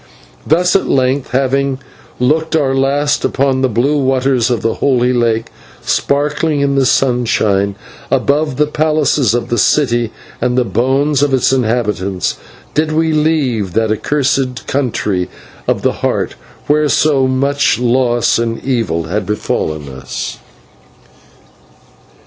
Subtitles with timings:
[0.47, 1.77] Thus, at length, having
[2.19, 5.51] looked our last upon the blue waters of the Holy Lake,
[5.83, 7.75] sparkling in the sunshine
[8.09, 10.09] above the palaces of the city
[10.41, 12.35] and the bones of its inhabitants,
[12.73, 15.29] did we leave that accursed Country
[15.67, 16.33] of the Heart,
[16.65, 20.39] where so much loss and evil had befallen us.